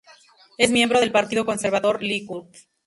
[0.57, 2.47] Es miembro del partido conservador Likud.